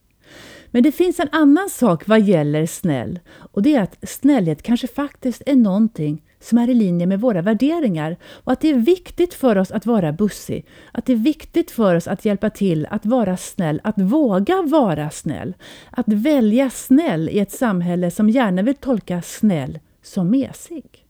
Men 0.71 0.83
det 0.83 0.93
finns 0.93 1.21
en 1.21 1.29
annan 1.33 1.71
sak 1.71 2.09
vad 2.09 2.21
gäller 2.21 2.67
snäll 2.67 3.19
och 3.31 3.63
det 3.63 3.75
är 3.75 3.83
att 3.83 4.09
snällhet 4.09 4.63
kanske 4.63 4.87
faktiskt 4.87 5.43
är 5.47 5.57
någonting 5.57 6.23
som 6.41 6.59
är 6.59 6.71
i 6.71 6.75
linje 6.75 7.07
med 7.07 7.21
våra 7.21 7.43
värderingar 7.43 8.17
och 8.45 8.53
att 8.53 8.61
det 8.61 8.71
är 8.71 8.79
viktigt 8.79 9.35
för 9.35 9.59
oss 9.59 9.71
att 9.71 9.87
vara 9.87 10.13
bussig, 10.13 10.67
att 10.93 11.07
det 11.07 11.13
är 11.13 11.17
viktigt 11.17 11.71
för 11.71 11.95
oss 11.95 12.09
att 12.09 12.25
hjälpa 12.25 12.51
till 12.51 12.87
att 12.91 13.07
vara 13.07 13.37
snäll, 13.37 13.81
att 13.85 13.99
våga 13.99 14.63
vara 14.63 15.11
snäll, 15.11 15.55
att 15.91 16.09
välja 16.09 16.71
snäll 16.71 17.29
i 17.29 17.39
ett 17.39 17.53
samhälle 17.53 18.11
som 18.11 18.31
gärna 18.31 18.63
vill 18.63 18.75
tolka 18.75 19.23
snäll 19.23 19.79
som 20.03 20.31
mesig. 20.31 21.07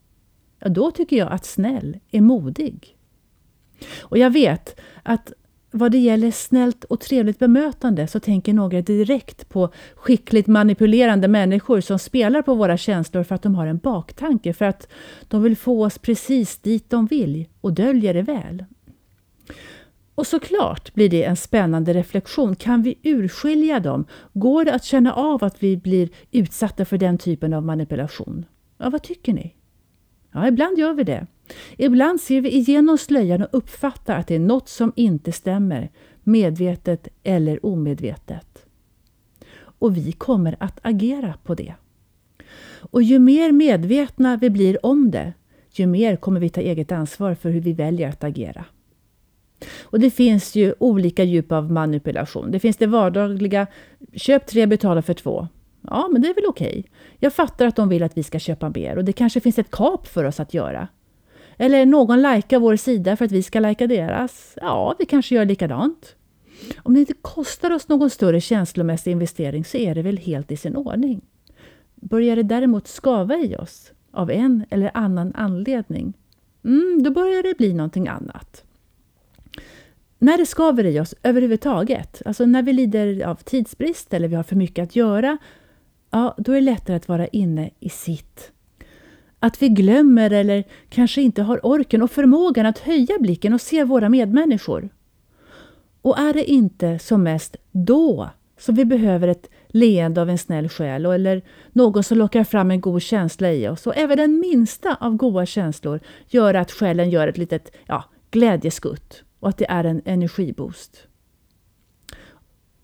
Ja, 0.58 0.68
då 0.68 0.90
tycker 0.90 1.16
jag 1.16 1.32
att 1.32 1.44
snäll 1.44 1.98
är 2.10 2.20
modig. 2.20 2.96
Och 4.00 4.18
jag 4.18 4.30
vet 4.30 4.80
att 5.02 5.32
vad 5.78 5.92
det 5.92 5.98
gäller 5.98 6.30
snällt 6.30 6.84
och 6.84 7.00
trevligt 7.00 7.38
bemötande 7.38 8.06
så 8.06 8.20
tänker 8.20 8.52
några 8.52 8.80
direkt 8.80 9.48
på 9.48 9.72
skickligt 9.94 10.46
manipulerande 10.46 11.28
människor 11.28 11.80
som 11.80 11.98
spelar 11.98 12.42
på 12.42 12.54
våra 12.54 12.76
känslor 12.76 13.22
för 13.22 13.34
att 13.34 13.42
de 13.42 13.54
har 13.54 13.66
en 13.66 13.78
baktanke, 13.78 14.52
för 14.52 14.64
att 14.64 14.88
de 15.28 15.42
vill 15.42 15.56
få 15.56 15.84
oss 15.84 15.98
precis 15.98 16.58
dit 16.58 16.90
de 16.90 17.06
vill 17.06 17.46
och 17.60 17.72
döljer 17.72 18.14
det 18.14 18.22
väl. 18.22 18.64
Och 20.14 20.26
såklart 20.26 20.94
blir 20.94 21.08
det 21.08 21.24
en 21.24 21.36
spännande 21.36 21.92
reflektion. 21.92 22.56
Kan 22.56 22.82
vi 22.82 22.98
urskilja 23.02 23.80
dem? 23.80 24.04
Går 24.32 24.64
det 24.64 24.74
att 24.74 24.84
känna 24.84 25.12
av 25.12 25.44
att 25.44 25.62
vi 25.62 25.76
blir 25.76 26.08
utsatta 26.30 26.84
för 26.84 26.98
den 26.98 27.18
typen 27.18 27.52
av 27.52 27.62
manipulation? 27.62 28.44
Ja, 28.78 28.90
vad 28.90 29.02
tycker 29.02 29.32
ni? 29.32 29.54
Ja, 30.32 30.48
ibland 30.48 30.78
gör 30.78 30.94
vi 30.94 31.04
det. 31.04 31.26
Ibland 31.76 32.20
ser 32.20 32.40
vi 32.40 32.56
igenom 32.56 32.98
slöjan 32.98 33.42
och 33.42 33.48
uppfattar 33.52 34.16
att 34.16 34.26
det 34.26 34.34
är 34.34 34.38
något 34.38 34.68
som 34.68 34.92
inte 34.96 35.32
stämmer, 35.32 35.90
medvetet 36.22 37.08
eller 37.22 37.66
omedvetet. 37.66 38.66
Och 39.60 39.96
vi 39.96 40.12
kommer 40.12 40.56
att 40.60 40.78
agera 40.82 41.34
på 41.44 41.54
det. 41.54 41.74
Och 42.90 43.02
ju 43.02 43.18
mer 43.18 43.52
medvetna 43.52 44.36
vi 44.36 44.50
blir 44.50 44.86
om 44.86 45.10
det, 45.10 45.32
ju 45.72 45.86
mer 45.86 46.16
kommer 46.16 46.40
vi 46.40 46.48
ta 46.48 46.60
eget 46.60 46.92
ansvar 46.92 47.34
för 47.34 47.50
hur 47.50 47.60
vi 47.60 47.72
väljer 47.72 48.08
att 48.08 48.24
agera. 48.24 48.64
Och 49.82 50.00
Det 50.00 50.10
finns 50.10 50.54
ju 50.54 50.74
olika 50.78 51.24
djup 51.24 51.52
av 51.52 51.72
manipulation. 51.72 52.50
Det 52.50 52.60
finns 52.60 52.76
det 52.76 52.86
vardagliga, 52.86 53.66
köp 54.14 54.46
tre, 54.46 54.66
betala 54.66 55.02
för 55.02 55.14
två. 55.14 55.48
Ja, 55.82 56.08
men 56.12 56.22
det 56.22 56.28
är 56.28 56.34
väl 56.34 56.46
okej. 56.46 56.68
Okay. 56.68 56.84
Jag 57.18 57.32
fattar 57.32 57.66
att 57.66 57.76
de 57.76 57.88
vill 57.88 58.02
att 58.02 58.18
vi 58.18 58.22
ska 58.22 58.38
köpa 58.38 58.72
mer 58.74 58.96
och 58.96 59.04
det 59.04 59.12
kanske 59.12 59.40
finns 59.40 59.58
ett 59.58 59.70
kap 59.70 60.06
för 60.06 60.24
oss 60.24 60.40
att 60.40 60.54
göra. 60.54 60.88
Eller 61.58 61.86
någon 61.86 62.22
likar 62.22 62.58
vår 62.58 62.76
sida 62.76 63.16
för 63.16 63.24
att 63.24 63.32
vi 63.32 63.42
ska 63.42 63.60
lajka 63.60 63.86
deras. 63.86 64.54
Ja, 64.56 64.94
vi 64.98 65.06
kanske 65.06 65.34
gör 65.34 65.44
likadant. 65.44 66.14
Om 66.82 66.94
det 66.94 67.00
inte 67.00 67.14
kostar 67.22 67.70
oss 67.70 67.88
någon 67.88 68.10
större 68.10 68.40
känslomässig 68.40 69.12
investering 69.12 69.64
så 69.64 69.76
är 69.76 69.94
det 69.94 70.02
väl 70.02 70.16
helt 70.16 70.52
i 70.52 70.56
sin 70.56 70.76
ordning. 70.76 71.20
Börjar 71.94 72.36
det 72.36 72.42
däremot 72.42 72.88
skava 72.88 73.36
i 73.36 73.56
oss 73.56 73.92
av 74.10 74.30
en 74.30 74.64
eller 74.70 74.90
annan 74.94 75.32
anledning, 75.34 76.14
mm, 76.64 77.02
då 77.02 77.10
börjar 77.10 77.42
det 77.42 77.58
bli 77.58 77.72
någonting 77.72 78.08
annat. 78.08 78.64
När 80.18 80.38
det 80.38 80.46
skaver 80.46 80.84
i 80.84 81.00
oss 81.00 81.14
överhuvudtaget, 81.22 82.22
alltså 82.24 82.46
när 82.46 82.62
vi 82.62 82.72
lider 82.72 83.26
av 83.26 83.34
tidsbrist 83.34 84.14
eller 84.14 84.28
vi 84.28 84.36
har 84.36 84.42
för 84.42 84.56
mycket 84.56 84.82
att 84.82 84.96
göra, 84.96 85.38
ja, 86.10 86.34
då 86.38 86.52
är 86.52 86.56
det 86.56 86.60
lättare 86.60 86.96
att 86.96 87.08
vara 87.08 87.26
inne 87.26 87.70
i 87.80 87.88
sitt 87.88 88.52
att 89.40 89.62
vi 89.62 89.68
glömmer 89.68 90.30
eller 90.30 90.64
kanske 90.88 91.22
inte 91.22 91.42
har 91.42 91.66
orken 91.66 92.02
och 92.02 92.10
förmågan 92.10 92.66
att 92.66 92.78
höja 92.78 93.18
blicken 93.20 93.54
och 93.54 93.60
se 93.60 93.84
våra 93.84 94.08
medmänniskor. 94.08 94.88
Och 96.02 96.18
är 96.18 96.34
det 96.34 96.50
inte 96.50 96.98
som 96.98 97.22
mest 97.22 97.56
då 97.72 98.30
som 98.58 98.74
vi 98.74 98.84
behöver 98.84 99.28
ett 99.28 99.50
leende 99.68 100.22
av 100.22 100.30
en 100.30 100.38
snäll 100.38 100.68
själ 100.68 101.06
eller 101.06 101.42
någon 101.72 102.04
som 102.04 102.18
lockar 102.18 102.44
fram 102.44 102.70
en 102.70 102.80
god 102.80 103.02
känsla 103.02 103.52
i 103.52 103.68
oss. 103.68 103.86
Och 103.86 103.96
även 103.96 104.16
den 104.16 104.40
minsta 104.40 104.96
av 105.00 105.16
goda 105.16 105.46
känslor 105.46 106.00
gör 106.26 106.54
att 106.54 106.72
själen 106.72 107.10
gör 107.10 107.28
ett 107.28 107.38
litet 107.38 107.72
ja, 107.86 108.04
glädjeskutt 108.30 109.22
och 109.40 109.48
att 109.48 109.58
det 109.58 109.70
är 109.70 109.84
en 109.84 110.02
energiboost. 110.04 111.06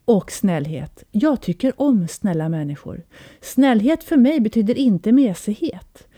Och 0.04 0.32
snällhet. 0.32 1.04
Jag 1.10 1.40
tycker 1.40 1.72
om 1.76 2.08
snälla 2.08 2.48
människor. 2.48 3.02
Snällhet 3.40 4.04
för 4.04 4.16
mig 4.16 4.40
betyder 4.40 4.78
inte 4.78 5.12
mesighet. 5.12 6.08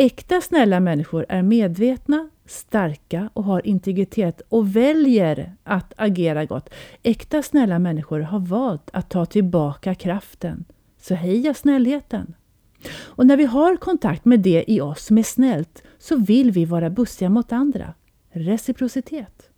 Äkta 0.00 0.40
snälla 0.40 0.80
människor 0.80 1.26
är 1.28 1.42
medvetna, 1.42 2.28
starka 2.46 3.30
och 3.32 3.44
har 3.44 3.66
integritet 3.66 4.42
och 4.48 4.76
väljer 4.76 5.52
att 5.64 5.92
agera 5.96 6.44
gott. 6.44 6.70
Äkta 7.02 7.42
snälla 7.42 7.78
människor 7.78 8.20
har 8.20 8.38
valt 8.38 8.90
att 8.92 9.10
ta 9.10 9.26
tillbaka 9.26 9.94
kraften. 9.94 10.64
Så 11.00 11.14
heja 11.14 11.54
snällheten! 11.54 12.34
Och 12.90 13.26
när 13.26 13.36
vi 13.36 13.44
har 13.44 13.76
kontakt 13.76 14.24
med 14.24 14.40
det 14.40 14.64
i 14.68 14.80
oss 14.80 15.04
som 15.04 15.18
är 15.18 15.22
snällt 15.22 15.82
så 15.98 16.16
vill 16.16 16.50
vi 16.50 16.64
vara 16.64 16.90
bussiga 16.90 17.28
mot 17.28 17.52
andra. 17.52 17.94
Reciprocitet. 18.30 19.50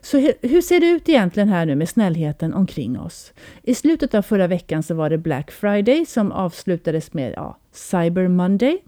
Så 0.00 0.18
hur 0.42 0.60
ser 0.60 0.80
det 0.80 0.90
ut 0.90 1.08
egentligen 1.08 1.48
här 1.48 1.66
nu 1.66 1.74
med 1.74 1.88
snällheten 1.88 2.54
omkring 2.54 3.00
oss? 3.00 3.32
I 3.62 3.74
slutet 3.74 4.14
av 4.14 4.22
förra 4.22 4.46
veckan 4.46 4.82
så 4.82 4.94
var 4.94 5.10
det 5.10 5.18
Black 5.18 5.50
Friday 5.50 6.06
som 6.06 6.32
avslutades 6.32 7.12
med 7.12 7.32
ja, 7.36 7.58
Cyber 7.72 8.28
Monday. 8.28 8.82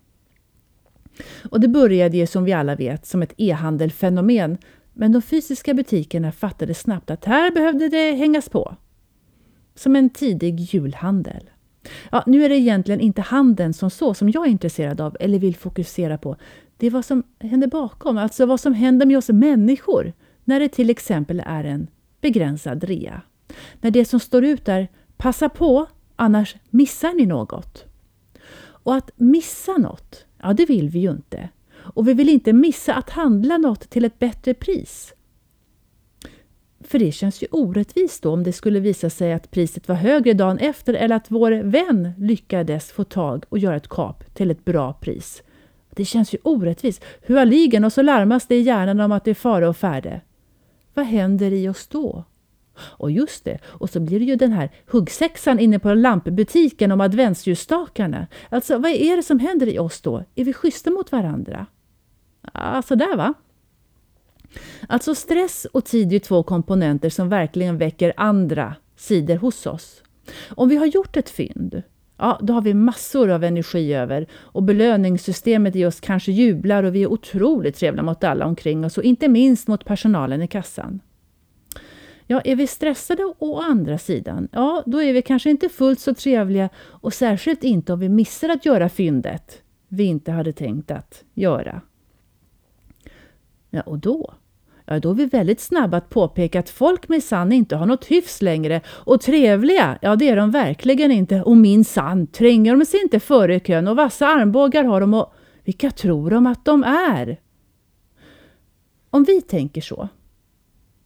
Och 1.50 1.60
det 1.60 1.68
började 1.68 2.16
ju 2.16 2.26
som 2.26 2.44
vi 2.44 2.52
alla 2.52 2.76
vet 2.76 3.06
som 3.06 3.22
ett 3.22 3.34
e-handelfenomen 3.36 4.58
men 4.92 5.12
de 5.12 5.22
fysiska 5.22 5.74
butikerna 5.74 6.32
fattade 6.32 6.74
snabbt 6.74 7.10
att 7.10 7.24
här 7.24 7.50
behövde 7.50 7.88
det 7.88 8.12
hängas 8.12 8.48
på. 8.48 8.76
Som 9.74 9.96
en 9.96 10.10
tidig 10.10 10.60
julhandel. 10.60 11.50
Ja, 12.10 12.22
nu 12.26 12.44
är 12.44 12.48
det 12.48 12.56
egentligen 12.56 13.00
inte 13.00 13.22
handeln 13.22 13.74
som 13.74 13.90
så 13.90 14.14
som 14.14 14.30
jag 14.30 14.46
är 14.46 14.50
intresserad 14.50 15.00
av 15.00 15.16
eller 15.20 15.38
vill 15.38 15.56
fokusera 15.56 16.18
på. 16.18 16.36
Det 16.76 16.86
är 16.86 16.90
vad 16.90 17.04
som 17.04 17.22
händer 17.40 17.68
bakom, 17.68 18.18
alltså 18.18 18.46
vad 18.46 18.60
som 18.60 18.74
händer 18.74 19.06
med 19.06 19.18
oss 19.18 19.28
människor 19.28 20.12
när 20.44 20.60
det 20.60 20.68
till 20.68 20.90
exempel 20.90 21.42
är 21.46 21.64
en 21.64 21.86
begränsad 22.20 22.84
rea. 22.84 23.22
När 23.80 23.90
det 23.90 24.04
som 24.04 24.20
står 24.20 24.44
ut 24.44 24.68
är 24.68 24.88
”passa 25.16 25.48
på, 25.48 25.86
annars 26.16 26.56
missar 26.70 27.12
ni 27.12 27.26
något”. 27.26 27.84
Och 28.58 28.94
att 28.94 29.10
missa 29.16 29.76
något, 29.76 30.25
ja 30.42 30.52
det 30.52 30.66
vill 30.66 30.88
vi 30.88 30.98
ju 30.98 31.10
inte. 31.10 31.48
Och 31.76 32.08
vi 32.08 32.14
vill 32.14 32.28
inte 32.28 32.52
missa 32.52 32.94
att 32.94 33.10
handla 33.10 33.58
något 33.58 33.90
till 33.90 34.04
ett 34.04 34.18
bättre 34.18 34.54
pris. 34.54 35.14
För 36.80 36.98
det 36.98 37.12
känns 37.12 37.42
ju 37.42 37.46
orättvist 37.50 38.22
då 38.22 38.32
om 38.32 38.42
det 38.42 38.52
skulle 38.52 38.80
visa 38.80 39.10
sig 39.10 39.32
att 39.32 39.50
priset 39.50 39.88
var 39.88 39.96
högre 39.96 40.32
dagen 40.32 40.58
efter 40.58 40.94
eller 40.94 41.16
att 41.16 41.30
vår 41.30 41.50
vän 41.50 42.12
lyckades 42.18 42.92
få 42.92 43.04
tag 43.04 43.44
och 43.48 43.58
göra 43.58 43.76
ett 43.76 43.88
kap 43.88 44.34
till 44.34 44.50
ett 44.50 44.64
bra 44.64 44.92
pris. 44.92 45.42
Det 45.90 46.04
känns 46.04 46.34
ju 46.34 46.38
orättvist. 46.42 47.04
Hur 47.20 47.36
har 47.36 47.84
och 47.84 47.92
så 47.92 48.02
larmas 48.02 48.46
det 48.46 48.56
i 48.56 48.60
hjärnan 48.60 49.00
om 49.00 49.12
att 49.12 49.24
det 49.24 49.30
är 49.30 49.34
fara 49.34 49.68
och 49.68 49.76
färde. 49.76 50.20
Vad 50.94 51.06
händer 51.06 51.52
i 51.52 51.68
oss 51.68 51.86
då? 51.86 52.24
Och 52.78 53.10
just 53.10 53.44
det, 53.44 53.58
och 53.64 53.90
så 53.90 54.00
blir 54.00 54.18
det 54.18 54.24
ju 54.24 54.36
den 54.36 54.52
här 54.52 54.70
huggsexan 54.90 55.58
inne 55.58 55.78
på 55.78 55.94
lampbutiken 55.94 56.92
om 56.92 57.00
adventsljusstakarna. 57.00 58.26
Alltså, 58.48 58.78
vad 58.78 58.90
är 58.90 59.16
det 59.16 59.22
som 59.22 59.38
händer 59.38 59.66
i 59.66 59.78
oss 59.78 60.00
då? 60.00 60.24
Är 60.34 60.44
vi 60.44 60.52
schyssta 60.52 60.90
mot 60.90 61.12
varandra? 61.12 61.66
Ja, 62.54 62.82
sådär 62.82 63.16
va? 63.16 63.34
Alltså 64.88 65.14
stress 65.14 65.64
och 65.72 65.84
tid 65.84 66.12
är 66.12 66.18
två 66.18 66.42
komponenter 66.42 67.10
som 67.10 67.28
verkligen 67.28 67.78
väcker 67.78 68.12
andra 68.16 68.74
sidor 68.96 69.36
hos 69.36 69.66
oss. 69.66 70.02
Om 70.48 70.68
vi 70.68 70.76
har 70.76 70.86
gjort 70.86 71.16
ett 71.16 71.30
fynd, 71.30 71.82
ja, 72.16 72.38
då 72.42 72.52
har 72.52 72.62
vi 72.62 72.74
massor 72.74 73.30
av 73.30 73.44
energi 73.44 73.94
över 73.94 74.26
och 74.34 74.62
belöningssystemet 74.62 75.76
i 75.76 75.84
oss 75.84 76.00
kanske 76.00 76.32
jublar 76.32 76.82
och 76.82 76.94
vi 76.94 77.02
är 77.02 77.06
otroligt 77.12 77.76
trevliga 77.76 78.02
mot 78.02 78.24
alla 78.24 78.46
omkring 78.46 78.84
oss 78.84 78.98
och 78.98 79.04
inte 79.04 79.28
minst 79.28 79.68
mot 79.68 79.84
personalen 79.84 80.42
i 80.42 80.48
kassan. 80.48 81.00
Ja, 82.26 82.40
är 82.40 82.56
vi 82.56 82.66
stressade 82.66 83.34
å 83.38 83.60
andra 83.60 83.98
sidan, 83.98 84.48
ja, 84.52 84.82
då 84.86 85.02
är 85.02 85.12
vi 85.12 85.22
kanske 85.22 85.50
inte 85.50 85.68
fullt 85.68 86.00
så 86.00 86.14
trevliga 86.14 86.68
och 86.88 87.14
särskilt 87.14 87.64
inte 87.64 87.92
om 87.92 88.00
vi 88.00 88.08
missar 88.08 88.48
att 88.48 88.66
göra 88.66 88.88
fyndet 88.88 89.62
vi 89.88 90.04
inte 90.04 90.32
hade 90.32 90.52
tänkt 90.52 90.90
att 90.90 91.24
göra. 91.34 91.80
Ja, 93.70 93.80
och 93.80 93.98
då? 93.98 94.34
Ja, 94.84 95.00
då 95.00 95.10
är 95.10 95.14
vi 95.14 95.26
väldigt 95.26 95.60
snabba 95.60 95.96
att 95.96 96.08
påpeka 96.08 96.60
att 96.60 96.68
folk 96.68 97.08
minsann 97.08 97.52
inte 97.52 97.76
har 97.76 97.86
något 97.86 98.04
hyfs 98.04 98.42
längre 98.42 98.80
och 98.88 99.20
trevliga, 99.20 99.98
ja 100.02 100.16
det 100.16 100.28
är 100.28 100.36
de 100.36 100.50
verkligen 100.50 101.12
inte 101.12 101.42
och 101.42 101.56
minsann 101.56 102.26
tränger 102.26 102.76
de 102.76 102.86
sig 102.86 103.02
inte 103.02 103.20
före 103.20 103.60
kön 103.60 103.88
och 103.88 103.96
vassa 103.96 104.26
armbågar 104.26 104.84
har 104.84 105.00
de 105.00 105.14
och 105.14 105.34
vilka 105.64 105.90
tror 105.90 106.30
de 106.30 106.46
att 106.46 106.64
de 106.64 106.84
är? 106.84 107.40
Om 109.10 109.24
vi 109.24 109.42
tänker 109.42 109.80
så, 109.80 110.08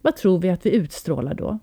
vad 0.03 0.17
tror 0.17 0.39
vi 0.39 0.51
att 0.51 0.67
vi 0.67 0.71
utstrålar 0.71 1.35
då? 1.35 1.59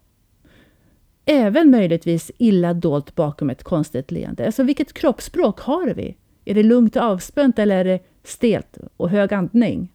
Även 1.25 1.72
möjligtvis 1.72 2.32
illa 2.38 2.74
dolt 2.74 3.15
bakom 3.15 3.50
ett 3.50 3.63
konstigt 3.63 4.12
leende. 4.12 4.46
Alltså 4.46 4.63
vilket 4.63 4.94
kroppsspråk 4.94 5.60
har 5.60 5.88
vi? 5.88 6.17
Är 6.46 6.53
det 6.53 6.63
lugnt 6.63 6.95
och 6.95 7.02
avspänt 7.02 7.60
eller 7.60 7.78
är 7.78 7.84
det 7.84 8.00
stelt 8.23 8.78
och 8.97 9.10
hög 9.10 9.34
andning? 9.34 9.93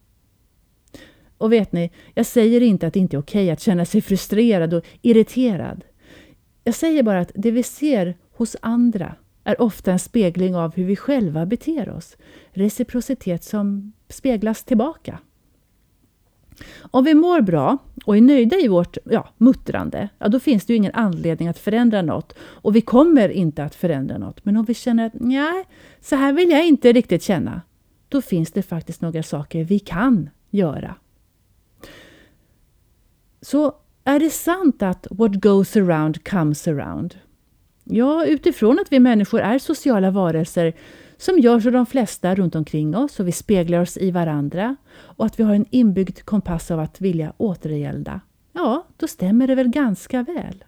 Och 1.37 1.53
vet 1.53 1.71
ni, 1.71 1.91
jag 2.13 2.25
säger 2.25 2.61
inte 2.61 2.87
att 2.87 2.93
det 2.93 2.99
inte 2.99 3.17
är 3.17 3.21
okej 3.21 3.51
att 3.51 3.59
känna 3.59 3.85
sig 3.85 4.01
frustrerad 4.01 4.73
och 4.73 4.85
irriterad. 5.01 5.83
Jag 6.63 6.75
säger 6.75 7.03
bara 7.03 7.19
att 7.19 7.31
det 7.35 7.51
vi 7.51 7.63
ser 7.63 8.17
hos 8.31 8.55
andra 8.61 9.15
är 9.43 9.61
ofta 9.61 9.91
en 9.91 9.99
spegling 9.99 10.55
av 10.55 10.75
hur 10.75 10.85
vi 10.85 10.95
själva 10.95 11.45
beter 11.45 11.89
oss. 11.89 12.17
Reciprocitet 12.51 13.43
som 13.43 13.93
speglas 14.09 14.63
tillbaka. 14.63 15.19
Om 16.81 17.03
vi 17.03 17.13
mår 17.13 17.41
bra 17.41 17.77
och 18.05 18.17
är 18.17 18.21
nöjda 18.21 18.57
i 18.57 18.67
vårt 18.67 18.97
ja, 19.05 19.29
muttrande, 19.37 20.09
ja, 20.19 20.27
då 20.27 20.39
finns 20.39 20.65
det 20.65 20.73
ju 20.73 20.77
ingen 20.77 20.93
anledning 20.93 21.47
att 21.47 21.59
förändra 21.59 22.01
något. 22.01 22.33
Och 22.39 22.75
vi 22.75 22.81
kommer 22.81 23.29
inte 23.29 23.63
att 23.63 23.75
förändra 23.75 24.17
något. 24.17 24.45
Men 24.45 24.57
om 24.57 24.65
vi 24.65 24.73
känner 24.73 25.05
att 25.05 25.13
nej, 25.15 25.65
så 26.01 26.15
här 26.15 26.33
vill 26.33 26.49
jag 26.49 26.67
inte 26.67 26.93
riktigt 26.93 27.23
känna, 27.23 27.61
då 28.09 28.21
finns 28.21 28.51
det 28.51 28.61
faktiskt 28.61 29.01
några 29.01 29.23
saker 29.23 29.63
vi 29.63 29.79
kan 29.79 30.29
göra. 30.49 30.95
Så 33.41 33.73
är 34.03 34.19
det 34.19 34.29
sant 34.29 34.83
att 34.83 35.07
what 35.11 35.41
goes 35.41 35.75
around 35.77 36.27
comes 36.29 36.67
around? 36.67 37.15
Ja, 37.83 38.25
utifrån 38.25 38.79
att 38.79 38.91
vi 38.91 38.99
människor 38.99 39.39
är 39.39 39.59
sociala 39.59 40.11
varelser 40.11 40.73
som 41.17 41.39
gör 41.39 41.59
så 41.59 41.69
de 41.69 41.85
flesta 41.85 42.35
runt 42.35 42.55
omkring 42.55 42.95
oss 42.95 43.19
och 43.19 43.27
vi 43.27 43.31
speglar 43.31 43.81
oss 43.81 43.97
i 43.97 44.11
varandra 44.11 44.75
och 44.93 45.25
att 45.25 45.39
vi 45.39 45.43
har 45.43 45.55
en 45.55 45.65
inbyggd 45.69 46.19
kompass 46.19 46.71
av 46.71 46.79
att 46.79 47.01
vilja 47.01 47.33
återgälda. 47.37 48.21
Ja, 48.53 48.87
då 48.97 49.07
stämmer 49.07 49.47
det 49.47 49.55
väl 49.55 49.69
ganska 49.69 50.23
väl. 50.23 50.63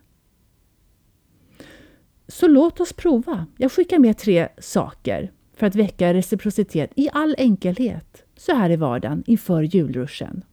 Så 2.27 2.47
låt 2.47 2.79
oss 2.79 2.93
prova. 2.93 3.45
Jag 3.58 3.71
skickar 3.71 3.99
med 3.99 4.17
tre 4.17 4.47
saker 4.58 5.31
för 5.53 5.67
att 5.67 5.75
väcka 5.75 6.13
reciprocitet 6.13 6.91
i 6.95 7.10
all 7.13 7.36
enkelhet 7.38 8.23
så 8.38 8.55
här 8.55 8.69
i 8.69 8.75
vardagen 8.75 9.23
inför 9.27 9.63
julruschen. 9.63 10.43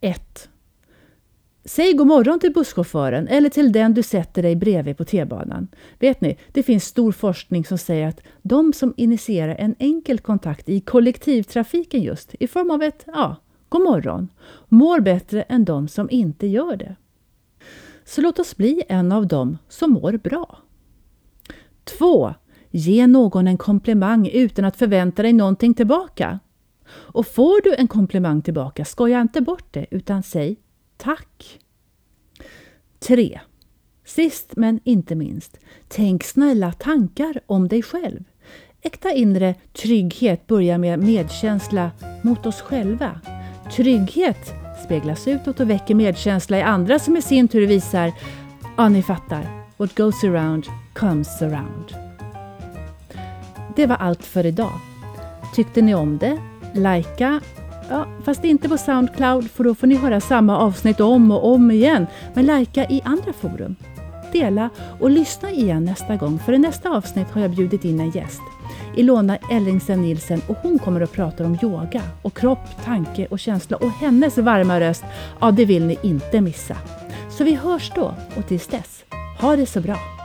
1. 0.00 0.49
Säg 1.70 1.92
god 1.92 2.06
morgon 2.06 2.40
till 2.40 2.52
busschauffören 2.52 3.28
eller 3.28 3.48
till 3.48 3.72
den 3.72 3.94
du 3.94 4.02
sätter 4.02 4.42
dig 4.42 4.56
bredvid 4.56 4.96
på 4.96 5.04
T-banan. 5.04 5.68
Vet 5.98 6.20
ni, 6.20 6.38
det 6.52 6.62
finns 6.62 6.84
stor 6.84 7.12
forskning 7.12 7.64
som 7.64 7.78
säger 7.78 8.08
att 8.08 8.20
de 8.42 8.72
som 8.72 8.94
initierar 8.96 9.56
en 9.58 9.74
enkel 9.78 10.18
kontakt 10.18 10.68
i 10.68 10.80
kollektivtrafiken 10.80 12.02
just, 12.02 12.34
i 12.40 12.46
form 12.46 12.70
av 12.70 12.82
ett 12.82 13.04
ja, 13.06 13.36
god 13.68 13.82
morgon, 13.82 14.28
mår 14.68 15.00
bättre 15.00 15.42
än 15.42 15.64
de 15.64 15.88
som 15.88 16.10
inte 16.10 16.46
gör 16.46 16.76
det. 16.76 16.96
Så 18.04 18.20
låt 18.20 18.38
oss 18.38 18.56
bli 18.56 18.82
en 18.88 19.12
av 19.12 19.26
dem 19.26 19.58
som 19.68 19.90
mår 19.90 20.12
bra. 20.12 20.58
2. 21.98 22.34
Ge 22.70 23.06
någon 23.06 23.46
en 23.46 23.58
komplimang 23.58 24.28
utan 24.28 24.64
att 24.64 24.76
förvänta 24.76 25.22
dig 25.22 25.32
någonting 25.32 25.74
tillbaka. 25.74 26.38
Och 26.88 27.26
får 27.26 27.62
du 27.62 27.74
en 27.74 27.88
komplimang 27.88 28.42
tillbaka, 28.42 28.84
skoja 28.84 29.20
inte 29.20 29.40
bort 29.40 29.66
det 29.70 29.86
utan 29.90 30.22
säg 30.22 30.56
tack. 31.02 31.58
3. 32.98 33.40
Sist 34.04 34.56
men 34.56 34.80
inte 34.84 35.14
minst, 35.14 35.58
tänk 35.88 36.24
snälla 36.24 36.72
tankar 36.72 37.40
om 37.46 37.68
dig 37.68 37.82
själv. 37.82 38.24
Äkta 38.82 39.12
inre 39.12 39.54
trygghet 39.72 40.46
börjar 40.46 40.78
med 40.78 40.98
medkänsla 40.98 41.90
mot 42.22 42.46
oss 42.46 42.60
själva. 42.60 43.20
Trygghet 43.76 44.52
speglas 44.84 45.28
utåt 45.28 45.60
och 45.60 45.70
väcker 45.70 45.94
medkänsla 45.94 46.58
i 46.58 46.62
andra 46.62 46.98
som 46.98 47.16
i 47.16 47.22
sin 47.22 47.48
tur 47.48 47.66
visar, 47.66 48.12
ja 48.76 48.88
ni 48.88 49.02
fattar, 49.02 49.66
what 49.76 49.94
goes 49.96 50.24
around 50.24 50.66
comes 50.94 51.42
around. 51.42 51.94
Det 53.76 53.86
var 53.86 53.96
allt 53.96 54.24
för 54.24 54.46
idag. 54.46 54.80
Tyckte 55.54 55.82
ni 55.82 55.94
om 55.94 56.18
det? 56.18 56.38
Lajka, 56.74 57.40
ja, 57.90 58.06
fast 58.24 58.44
inte 58.44 58.68
på 58.68 58.78
Soundcloud 58.78 59.50
för 59.50 59.64
då 59.64 59.74
får 59.74 59.86
ni 59.86 59.94
höra 59.94 60.20
samma 60.20 60.58
avsnitt 60.58 61.00
om 61.00 61.30
och 61.30 61.52
om 61.52 61.70
igen. 61.70 62.06
Men 62.34 62.46
lajka 62.46 62.84
i 62.84 63.02
andra 63.04 63.32
forum. 63.32 63.76
Dela 64.32 64.70
och 65.00 65.10
lyssna 65.10 65.50
igen 65.50 65.84
nästa 65.84 66.16
gång 66.16 66.38
för 66.38 66.52
i 66.52 66.58
nästa 66.58 66.90
avsnitt 66.90 67.30
har 67.30 67.40
jag 67.40 67.50
bjudit 67.50 67.84
in 67.84 68.00
en 68.00 68.10
gäst. 68.10 68.40
Ilona 68.96 69.36
Ellingsen 69.36 70.02
Nilsen 70.02 70.42
och 70.46 70.56
hon 70.62 70.78
kommer 70.78 71.00
att 71.00 71.12
prata 71.12 71.44
om 71.44 71.58
yoga 71.62 72.02
och 72.22 72.36
kropp, 72.36 72.84
tanke 72.84 73.26
och 73.26 73.38
känsla 73.38 73.76
och 73.76 73.90
hennes 73.90 74.38
varma 74.38 74.80
röst, 74.80 75.04
ja 75.40 75.50
det 75.50 75.64
vill 75.64 75.86
ni 75.86 75.98
inte 76.02 76.40
missa. 76.40 76.76
Så 77.30 77.44
vi 77.44 77.54
hörs 77.54 77.92
då 77.94 78.14
och 78.36 78.46
tills 78.46 78.66
dess, 78.66 79.04
ha 79.40 79.56
det 79.56 79.66
så 79.66 79.80
bra! 79.80 80.19